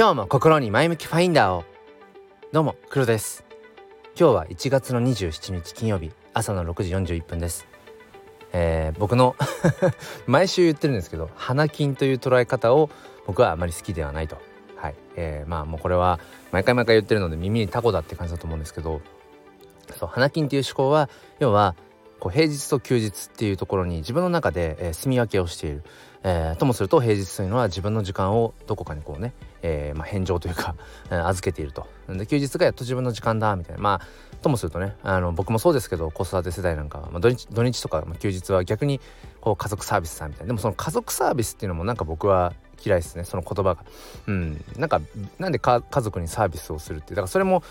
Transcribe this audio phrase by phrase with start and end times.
[0.00, 1.64] 今日も心に前向きファインダーを。
[2.52, 3.44] どうも黒です。
[4.18, 7.66] 今日は1月の27日金曜日朝の6時41分です。
[8.54, 9.36] えー、僕の
[10.26, 12.88] 毎週言ってるんですけど花金という捉え方を
[13.26, 14.38] 僕はあまり好きではないと。
[14.74, 16.18] はい、えー、まあもうこれは
[16.50, 19.02] 毎回毎回言ってるので耳にタコだって感じだと思うんですけど
[19.98, 21.76] そう花金っていう思考は要は
[22.20, 25.82] こう平日と休日っていうところに自分の中で、えー、住み分けをしている、
[26.22, 29.32] えー、ともすると平日というのは自分の時間をどこかにこうね、
[29.62, 30.76] えー、まあ、返上というか、
[31.10, 31.88] え預けていると。
[32.08, 33.82] で休日がやっと自分の時間だみたいな。
[33.82, 38.98] まあともするとねあの僕もそうですけど子育て世代なんか、まあ、土日土日とか、まあ、休日は逆に
[39.42, 40.48] こう家族サービスさんみたいな。
[40.48, 43.24] でもその家族サービスっていうのもなんか僕は嫌いですね。
[43.24, 43.84] その言葉が。
[44.26, 44.64] うん。
[44.76, 45.00] なんか
[45.38, 47.10] なんで家族にサービスをするって。
[47.10, 47.62] だからそれも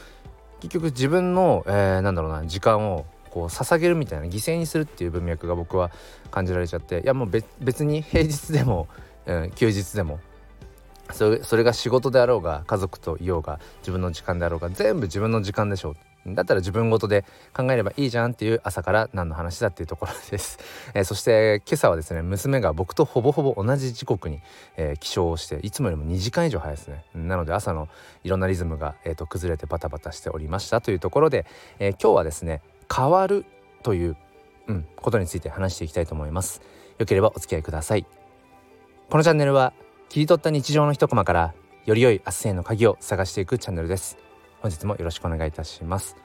[0.62, 5.92] 結局自分の、えー、なんだろうな時間をこう捧げるみたいな犠牲にするっていう文脈が僕は
[6.32, 8.88] 感じられちゃっていやもう別に平日でも、
[9.26, 10.20] うん、休日でも
[11.12, 15.96] それそれが仕事であろうが家族といようが自分の時間であろうが全部自分の時間でしょう。
[16.28, 20.60] だったら自分ごとで考えればいいじゃんっていう朝から何の話だっていうところです、
[20.94, 24.42] えー、そして今朝はですね娘が僕とほぼほぼ同じ時刻に、
[24.76, 27.06] えー、起床をしていつもよりも2時間以上早いですね。
[27.16, 27.88] なので朝の
[28.24, 31.46] いろんなリズムが、えーと、崩れてバタバタしておりましたというところで、
[31.80, 32.62] えー、今日はですね
[32.94, 33.46] 変わる
[33.84, 34.18] という、
[34.68, 36.62] うん、ことについて話していきたいと思います。
[36.98, 38.06] よければお付き合いください。
[39.10, 39.74] このチャンネルは
[40.10, 41.54] 切り取った日常の一コマから
[41.86, 44.18] より良い明日への鍵を探していくチャンネルです。
[44.62, 46.16] 本日もよろしくお願いいたします。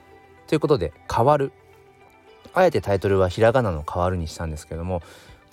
[0.47, 1.51] ということで変わる。
[2.53, 5.01] あえてタイトルはひらがなの変わるにしたんですけども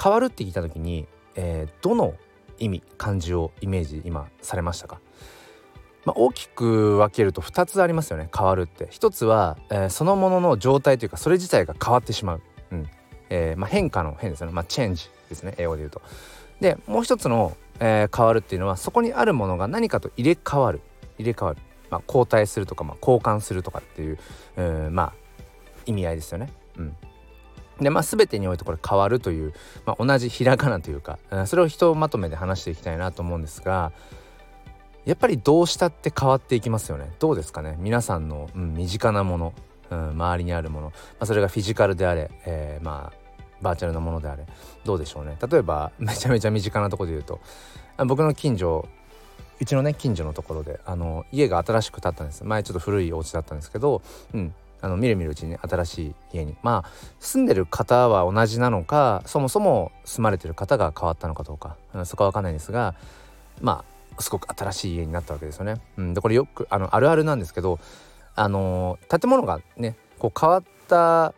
[0.01, 2.15] 変わるって聞いた時に、えー、どの
[2.59, 5.01] 意味漢字をイメージ今されましたか？
[6.05, 8.89] まあ、大きく分けると2つありますよね変わるって。
[8.91, 12.89] 一つは、えー、そのものの状態というかそれ自体が変わってしまう、うん。
[13.31, 16.03] えーまあ、変化の変ですよね、まあ、チェンジですね英語で言うと。
[16.61, 20.81] でもう一つの、えー、変わるっていうのはそこにあるものが何かと入れ替わる。
[21.19, 21.59] 入れ替わる、
[21.91, 24.19] まあ、交代するとか、まあ、交換するとかっていう、
[24.57, 25.13] えー、まあ
[25.87, 26.53] 意味合いですよね。
[26.77, 26.97] うん。
[27.81, 29.55] でまあ、全てにおいてこれ変わるという、
[29.87, 33.93] まあ、同じひらがなというかそれをひとまとめで話していきたいなと思うんですが
[35.05, 37.11] やっぱりどうしたって変わっていきますよね。
[37.19, 37.77] どうですかね。
[37.81, 39.53] 皆さんの、うん、身近なもの、
[39.91, 43.17] うん、周りにあるもの、まあ、それがフィジカルであれ、えー、まあ
[43.61, 44.45] バーチャルなものであれ。
[44.85, 45.37] どうでしょうね。
[45.51, 47.41] 例えば めちゃめちゃ身近なとこで言うと
[48.07, 48.89] 僕の近所
[49.61, 52.45] うちのね近所のところであの家が新しく建ったんです。
[52.45, 54.03] 前ちょっと古いお家だったんですけど、
[54.35, 56.57] うん、あの見る見るうちに、新しい家に。
[56.63, 62.95] まあ住んでる方は同じなのかそもそも住まれてる方が変わったのかどうか、そこは分かんないんですが
[63.61, 65.81] まあすごく新しい家になったわけですよね。
[65.97, 67.79] うん、でこれよくあのあるあるなんですけど
[68.35, 71.35] あの建物がねこう変わった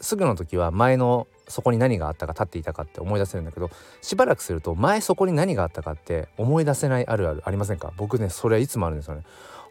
[0.00, 3.70] すぐの時は前のそこに何があったか立っていたかって思い出せるんだけど
[4.00, 7.92] しばらくすると前そこに何があったかって思い出せないあるあるありませんか？
[7.96, 9.22] 僕ねそれはいつもあるんですよね。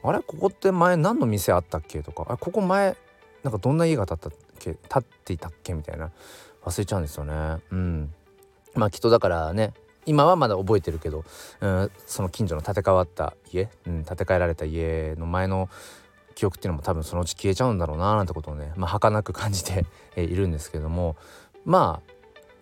[0.04, 0.20] あれ？
[0.20, 2.26] ここって前何の店あったっけとか？
[2.30, 2.96] あここ前
[3.44, 4.74] なんかどんな家が建ったっけ？
[4.74, 5.74] 建っていたっけ？
[5.74, 6.12] みたいな。
[6.64, 7.58] 忘れちゃうんですよね。
[7.72, 8.14] うん。
[8.76, 9.74] まあきっとだからね
[10.06, 11.24] 今はまだ覚えてるけど、
[11.62, 15.70] うん、その近所の建て替わった家、うん、建て替えられた家の前の
[16.36, 19.86] 記憶っていうのも多分そのうち消えちゃうんだろうななんてことをねまあ儚く感じて
[20.16, 21.16] いるんですけども
[21.66, 22.12] まあ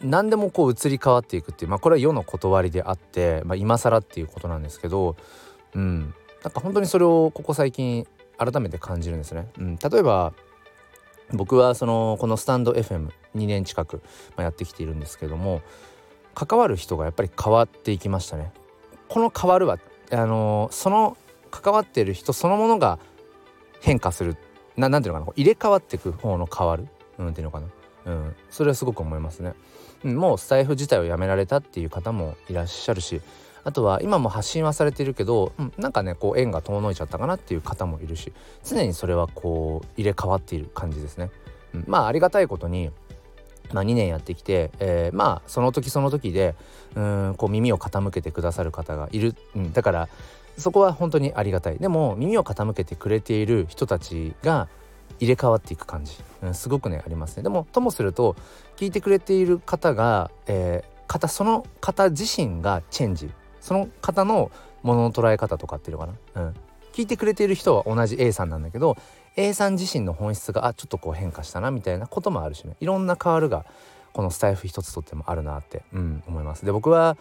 [0.01, 5.15] 何でもこう移り変わっていくっていうまあこれは世の断りであって、まあ、今更っていうことなんですけど
[5.75, 6.13] うん
[6.43, 8.07] なんか本当にそれをここ最近
[8.37, 9.49] 改めて感じるんですね。
[9.57, 10.33] うん、例えば
[11.33, 14.01] 僕はそのこのスタンド FM2 年近く、
[14.37, 15.61] やってきているんですけども
[16.35, 18.51] 関わる人がやっぱり変わっていきましたね。
[19.07, 19.79] この変わるは
[20.11, 21.17] あのその
[21.51, 22.99] 関わっている人そのものが
[23.81, 24.37] 変化する。
[24.77, 25.33] ななんていうのかな。
[25.35, 26.87] 入れ替わっていく方の変わる、
[27.17, 27.67] うん、っていうのかな。
[28.05, 29.53] うん、それはすごく思いますね、
[30.03, 33.21] もうスタイフ自体をやめられたっていう方もいらっしゃるし
[33.63, 38.31] あとは今も発信はされてるけど、うん、なんかねこう縁が遠のいちゃったかなっていう方もいるし
[38.63, 41.29] 常にそれはこう入れ替わっている感じですね、
[41.75, 42.91] うん、まあありがたいことに
[43.73, 46.55] まあ、2年やってきて、えー、まあその時その時で
[46.95, 50.09] うんこう耳を傾けてくださる方がいる、うん、だから
[50.57, 51.77] そこは本当にありがたい。
[51.77, 54.67] でも耳を傾けてくれている人たちが
[55.19, 57.43] 入れ替わっていく感じ、うん、すごくねありますね。
[57.43, 58.35] でもともすると
[58.77, 63.29] 聞いてくれている方が、えー、方その方自身がチェンジ。
[63.61, 64.51] その方の
[64.83, 66.53] ものの捉え方とかっていうのかな、うん、
[66.93, 68.97] 聞いてくれている人は同じ A さんなんだけど
[69.35, 73.65] A さん自身の本質があちょっとこう変化したなみたいなこともあるしねいろんな変わるが
[74.13, 76.65] このスタイフ一つとってもあるなって、うん、思います。
[76.65, 77.17] で僕は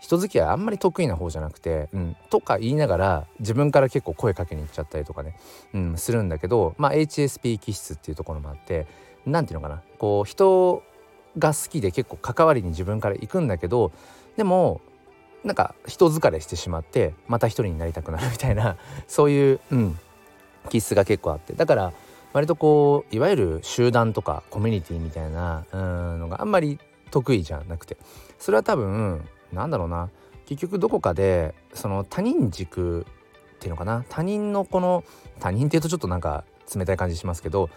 [0.00, 5.36] 人付き合いあんまり得意な方じゃなくて、うん、とか言いながら自分から結構声かけに行っちゃったりとかね、
[5.72, 8.88] うん、するんだけど、まあ、HSP 気質っていうところもあって
[9.26, 10.82] 何て言うのかなこう人
[11.38, 13.92] が好きで結構関わりに自分から行くんだけど
[14.36, 14.80] でも
[15.44, 18.76] なんか人疲れしてしまってまた一人になりたくなるみたいな
[19.06, 19.98] そういう、うん、
[20.68, 21.52] 気質が結構あって。
[21.52, 21.92] だから
[22.32, 26.78] 割とこういわゆる集団とかコミュニティみたいなのがあんまり
[27.10, 27.96] 得意じゃなくて。
[28.38, 29.22] それは多分
[29.52, 30.10] なんだろうな。
[30.46, 33.06] 結局どこかでその他人軸
[33.54, 34.04] っていうのかな。
[34.08, 35.04] 他人のこの
[35.40, 36.44] 他人っていうとちょっとなんか
[36.74, 37.70] 冷たい感じしますけど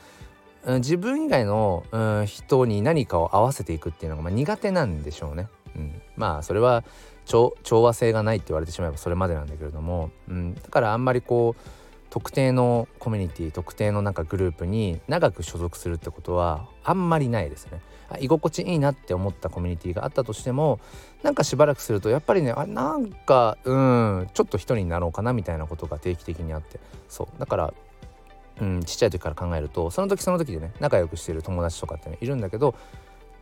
[0.65, 1.83] 自分以外の、
[2.25, 5.47] 人に何かを合わせていくっていうのが、まあ、苦手なんでしょうね。
[5.75, 6.83] うん、まあそれは
[7.25, 11.61] 調和性がないって言われてしまえばそれまでなんだけれども、うん、だからあんまりこう
[12.15, 17.81] 特定のコミュニティ特定のなんかグループに長く所属するってことはあんまりないですね。
[18.21, 20.79] 居心地いいなって思ったコミュニティがあったとしても
[21.23, 26.79] なんかしばらくするとやっぱりねあなんかうんちょっと一人になろうかなみたいなことが定期的にあって。
[27.09, 27.27] そう。
[27.38, 27.73] だから
[28.61, 32.75] うん、ちっちゃい時から考えるとその時その時でね仲良くしてる友達とかってねいるんだけど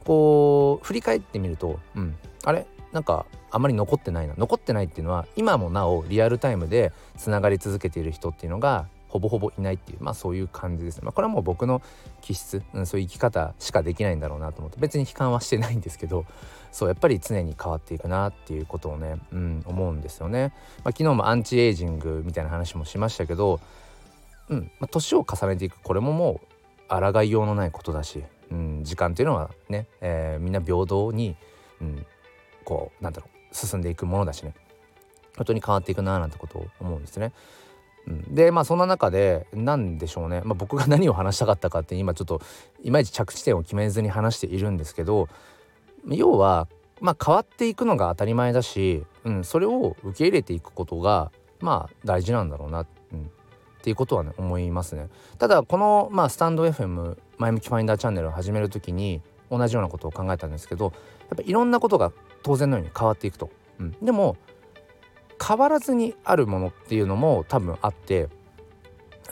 [0.03, 2.65] こう振り返ってみると、うん、あれ？
[2.93, 4.33] なんかあまり残ってないな。
[4.37, 11.83] 残ってないっていうのは今もなおリアルタイムでつながり続けている人っていうのがほぼほぼいないっていうまあそういう感じですね、まあ、これはもう僕の
[12.21, 16.25] 気質、うん、そういう生き方しかできないんだろうなと思って別に悲観はしてないんですけど
[16.71, 20.51] そうやっぱり常に変わっていくなっていうことをね、うん、思うんですよね、
[20.83, 23.59] まあ、昨日もアンチエイジングみたいな話もしましたけど
[24.49, 26.41] うんまあ、年を重ねていくこれもも
[26.89, 31.35] う抗いようのないことだし、うん、時間っていうのはね、えー、みんな平等に、
[31.81, 32.05] うん、
[32.63, 34.53] こうなんだろう進んでいくものだしね。
[35.37, 37.33] 本当に変わっていくななんてことを思うんですね。
[38.07, 42.41] うん、でまあそんな中で何でしょうね、まあ、僕が 何を話したかったかって今ちょっと
[42.81, 45.29] いまいち着地点を決めずに話しているんですけど
[46.07, 46.67] 要は
[46.99, 51.31] まあ変わっていくのが当たり前だし、うん、それを受け入れていくことが
[51.61, 53.25] まあ大事なんだろうな、うん、っ
[53.81, 55.09] ていうことはね思いますね。
[55.37, 60.89] ただこの、まあ、スタンド FM 前向きファインダーチャンネルを始める時に同じようなことを考えたんですけどや
[61.35, 62.11] っぱいろんなことが
[62.41, 63.49] 当然のように変わっていくと、
[63.79, 64.37] うん、でも
[65.45, 68.29] 変わらずにあるものっていうのも多分あって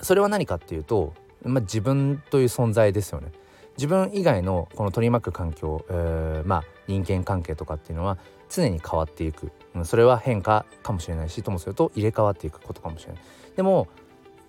[0.01, 1.13] それは何かっていうと、
[1.43, 3.31] まあ、自分という存在ですよね。
[3.77, 8.17] 自分以外のこの取り巻く環境、えー、まあ人間関係とかっていうのは
[8.49, 13.21] 常に変わっていく、うん、それは変化かもしれないしともすると入れ替わっていくことかもしれない。
[13.55, 13.87] でも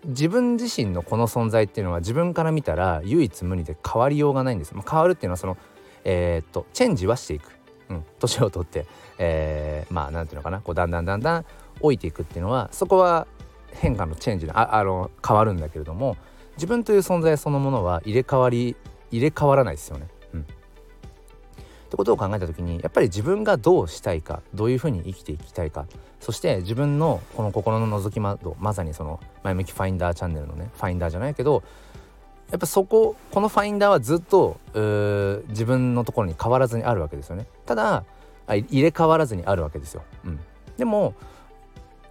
[0.04, 5.56] 自分自身のこの存在っていうのは自分から見たら唯一無二で変わりようがないんです、まあ、変わるっていうのはその
[6.04, 7.50] えー、っとチェンジはしていく、
[7.88, 8.86] うん、年を取って、
[9.18, 10.60] えー、まあなんていうのかな。
[10.60, 11.44] こうだんだんだんだん
[11.80, 13.26] 老いていくっていうのはそこは
[13.72, 16.16] 変化のチェンジのああの変わるんだけれども
[16.56, 18.76] 自分という存在そのものは入れ替わり
[19.10, 20.08] 入れ替わらないですよね。
[21.92, 25.84] ってことを考えた時にやっぱり自分がどうしたいかどういうふうに生きていきたいか
[26.20, 31.62] そして自分のこの心の覗き窓まさにその前向きファインダーチャンネルのねファインダーじゃないけど
[32.50, 34.58] やっぱそここのファインダーはずっと
[35.50, 37.46] 自分のところに変わらずにあるわけですよね。
[37.66, 38.04] ただ
[38.46, 40.40] 入れ替わらずにあるわけですよ、うん、
[40.76, 41.14] でも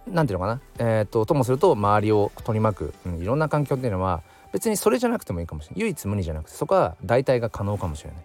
[0.06, 0.60] 何ていうのかな。
[0.78, 5.80] えっ、とともすると周りを取り巻く、うん、いろんな環境っていうのは別にそれじゃなくてもいいかもしれない。
[5.80, 8.24] 唯一無二じゃなくてそこは代替が可能かもしれない、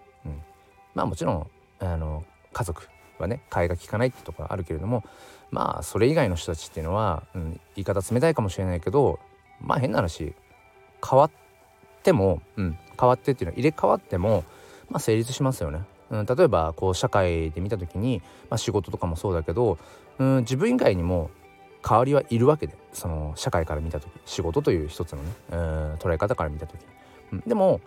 [0.98, 1.46] まあもちろん
[1.78, 2.88] あの家族
[3.20, 5.04] はね替えが利かないってところあるけれども
[5.52, 9.20] まあそれ以外の人たちっていうのは、うん、言い方冷たいかもしれないけど
[9.60, 10.34] まあ変な話
[11.08, 11.30] 変わっ
[12.02, 14.42] ても、うん、変わってっていうのは入れ替わっても、
[14.90, 15.82] まあ、成立しますよね。
[16.10, 19.78] うん、例えばこう社会で見た時に、まあ、仕事とかもそうだけど、
[20.18, 21.30] うん、自分以外にも
[21.88, 26.80] 代わりはいるわけでその社会から見た時仕事という一つのね、うん、捉え方から見た時、
[27.32, 27.80] うん、でも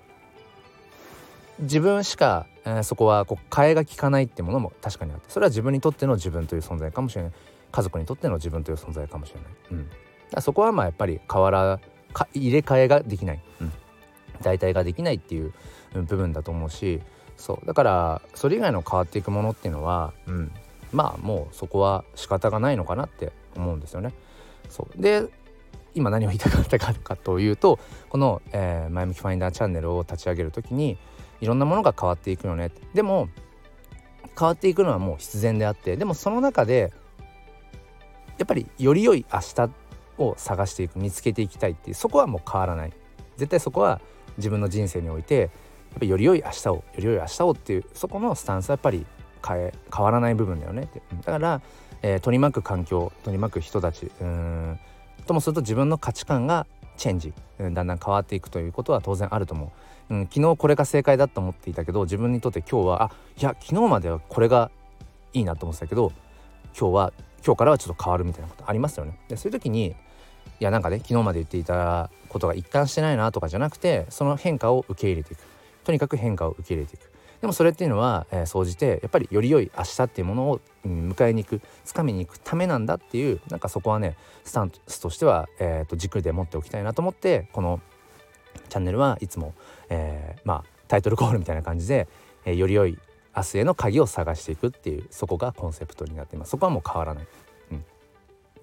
[1.62, 7.32] 自分しか、えー、そこはこう替えが利かないってものも確かにあってそれは自分にとっての自分という存在かもしれない。
[7.72, 9.90] 家族にとっての自分という存在かもしれない、うん、
[10.30, 11.80] だそこはまあやっぱり変わら
[12.14, 13.72] か入れ替えができない、うん、
[14.42, 15.54] 代替ができないっていう
[15.94, 17.02] 部分だと思うし
[17.38, 17.66] そう。
[17.66, 20.52] だからそれ以外の変わっていくものっていうのは、うん、
[20.92, 24.14] まあもうそこは仕方がないのかなって思うんですよね。
[24.70, 25.02] そう。
[25.02, 25.28] で
[25.94, 30.98] 今何を言いたかったかというとこの、えー、前向きファインダーチャンネルを立ち上げる時に
[31.42, 32.72] いろんなものが変わっていくよね。
[32.94, 33.30] でも
[34.38, 36.94] 変わっていくのはもう必然であってでもその中で
[38.38, 39.70] やっぱりより良い明日
[40.18, 42.94] を探していく見つけていきたいっていうそこはもう変わらない。
[43.38, 44.00] 絶対そこは
[44.38, 45.50] 自分の人生においてやっ
[46.00, 49.06] ぱより良い明日をより良い明日をっていうそこのスタンスはやっぱり
[49.46, 50.84] 変え変わらない部分だよね。
[50.84, 51.62] ってだから、
[52.02, 54.80] えー、取り巻く環境取り巻く人たちうん
[55.26, 56.66] ともすると自分の価値観が
[56.98, 59.70] チェンジ、だんだん変わっていくということは当然あると思う。
[60.12, 64.70] うん、昨日これが正解だと思っていたけど自分にとって今日はあいや昨日まではこれが
[65.34, 66.12] いいなと思ってたけど
[66.78, 67.14] 今日は
[67.46, 69.18] 今日からはちょっと変わるみたいなことありますよね。
[69.30, 69.94] でそういう時にい
[70.60, 75.44] やなんかね昨日まで言っていたことが一貫してないなとかじゃなくてその変化を受け入れていく
[75.86, 87.80] とにかく変化を受け入れていくでもそれっていうのは総、えー、じてやっぱりより良い明日っていうものを、うん、迎えに行く掴みに行くためなんだっていうなんかそこはねスタンスとしては、えーと、軸で持っておきたいなと思ってこの
[88.72, 89.54] チャンネルはいつも、
[89.90, 92.08] えー、まあタイトルコールみたいな感じで、
[92.46, 92.98] えー、より良い
[93.36, 96.52] 明日への鍵を探していくっていうそこがコンセプトになっています。
[96.52, 97.28] そこはもう変わらない、
[97.72, 97.84] うん、っ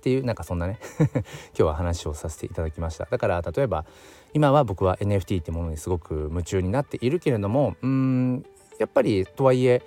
[0.00, 1.12] ていうなんかそんなね 今
[1.52, 3.04] 日は話をさせていただきました。
[3.04, 3.84] だから例えば
[4.32, 8.46] 今は僕は NFT ってものにすごく夢中になっているけれどもうん
[8.78, 9.82] やっぱりとはいえ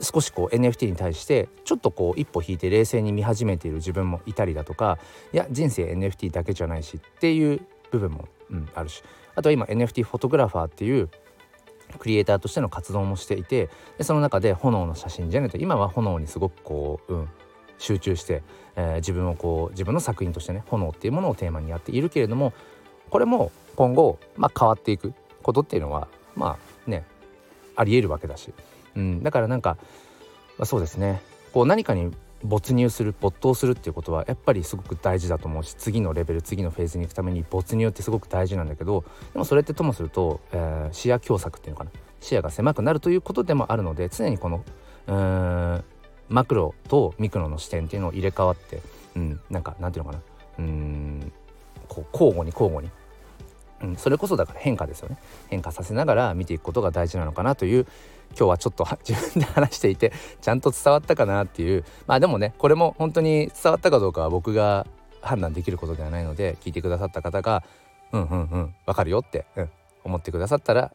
[0.00, 4.98] 少しこう NFT に対してちょっとこう一歩引いて冷静に見始めている自分もいたりだとか
[5.32, 9.02] いや人生 NFT だけじゃないしっていう部分も、うん、あるし。
[9.34, 11.10] あとは今 NFT フォトグラファーっていう
[11.98, 17.28] クリエイターとしての活動もしていてでその中で炎の写真じゃないと今は炎にすごくこう、うん、
[17.78, 18.42] 集中して、
[18.74, 22.52] えー、自分をこう自分の作品としてね炎っていうものをテーマにやっているけれども
[23.10, 25.12] これも今後、まあ、変わっていく
[25.42, 27.04] ことっていうのはまあね
[27.76, 28.52] ありえるわけだし、
[28.96, 29.76] うん、だからなんか、
[30.58, 31.20] まあ、そうですね。
[31.52, 32.10] こう何かに
[32.44, 41.90] 没入する没頭するっていうことはやっぱりすごく大事だと思うし次のレベル次のフェーズに行くために没入ってすごく大事なんだけどでもそれってともすると、えー、視野狭窄っていうのかな。
[42.20, 44.64] 視野が狭くなるということでもあるので常にこの
[45.06, 45.84] うん
[46.28, 48.82] マクロとミクロの視点っていうのを入れ替わって、
[49.14, 50.22] うん、なんかなんていうのかな。
[50.58, 51.32] うん
[51.88, 52.90] こう交互に交互に、
[53.82, 55.18] うん、それこそだから変化ですよね。
[55.48, 57.86] 変化させながら見ていくことが大事なのかなという
[58.30, 61.84] 今日はちょっと自分で話していてちゃんと伝わったかなっていう。
[62.06, 64.86] まあでもねこれも本当に伝わったかどうかは僕が
[65.20, 67.64] 判断できることではないので聞いてくださった方が
[68.12, 69.70] うんうんうんわかるよって、うん、
[70.04, 70.92] 思ってくださったら、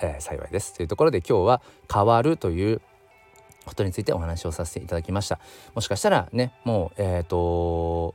[0.00, 2.80] えー、幸いですというところで今日は「変わる」という
[3.66, 5.38] ことについてお話をさせていただきました。
[5.74, 8.14] もしかしたらねもうえっ、ー、と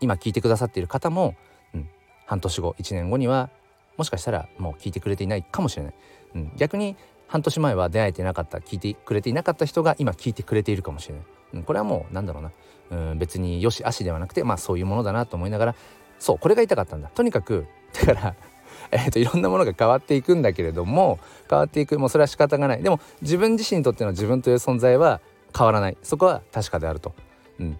[0.00, 1.34] 今聞いてくださっている方も、
[1.74, 1.88] うん、
[2.26, 3.50] 半年後1年後には
[3.96, 5.94] もしかしたらもう聞いてくれていないかもしれない、
[6.34, 6.96] うん、逆に
[7.34, 11.24] 半年前は出会えてなかった聞いてくれていなかった人が今聞いてくれているかもしれない、
[11.54, 15.74] うん、これはもうなんだろうな、うん、別によし悪しではなくてまあそういうものだなと思いながら
[16.20, 17.08] そうこれが言いたかったんだ。
[17.08, 17.66] とにかく
[18.06, 18.34] だから
[18.92, 21.18] えーと、いろんなものが変わっていくんだけれども
[21.50, 22.82] 変わっていくもうそれは仕方がない。
[22.84, 25.20] でも自分自身にとっての自分という存在は
[25.56, 25.96] 変わらない。
[26.04, 27.14] そこは確かであると。
[27.58, 27.78] うん、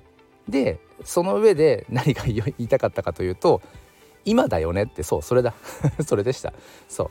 [0.48, 3.62] でその上で何が言いたかったかというと
[4.24, 5.54] 今だよねってそうそれだ。
[6.04, 6.52] それでした。
[6.88, 7.10] そう。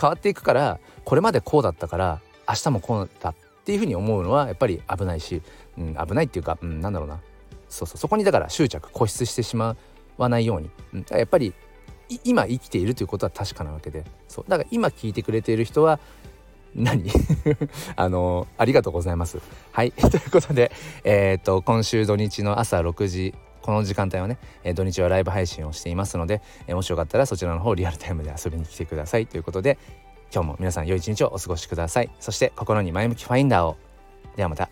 [0.00, 3.34] 変わっていくからこれまでこうだったから明日もこうだっ
[3.64, 5.42] ていうふうに思うのはやっぱり危ないし、
[5.76, 7.20] うん、危ないっていうか、うん、なんだろうな。
[7.68, 9.76] そうそうそこにだから執着固執してしま
[10.16, 11.52] わないように、うん、やっぱり
[12.22, 14.04] 今生きているということは確かなわけで。
[14.28, 14.44] そう。
[14.48, 15.98] だから今聞いてくれている人は
[16.74, 17.10] 何？
[17.96, 19.38] あのありがとうございます。
[19.72, 19.92] はい。
[19.98, 20.70] ということで、
[21.02, 23.34] えー、っと今週土日の朝6時
[23.66, 29.76] この時間帯はね、えー、土日はライブ配信をしていますので、えー、もしよかったらそちらの方リアルタイムで遊びに来てくださいということで
[30.32, 33.76] 今日も皆さん良い一日をお過ごしくださいそして心に前向きファインダーを
[34.36, 34.70] ではまた。